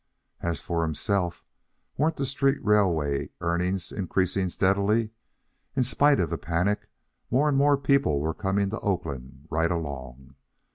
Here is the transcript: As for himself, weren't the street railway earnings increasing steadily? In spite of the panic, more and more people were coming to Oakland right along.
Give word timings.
As 0.39 0.59
for 0.59 0.81
himself, 0.81 1.45
weren't 1.95 2.15
the 2.15 2.25
street 2.25 2.57
railway 2.65 3.29
earnings 3.39 3.91
increasing 3.91 4.49
steadily? 4.49 5.11
In 5.75 5.83
spite 5.83 6.19
of 6.19 6.31
the 6.31 6.39
panic, 6.39 6.87
more 7.29 7.47
and 7.47 7.55
more 7.55 7.77
people 7.77 8.19
were 8.19 8.33
coming 8.33 8.71
to 8.71 8.79
Oakland 8.79 9.45
right 9.51 9.69
along. 9.69 10.33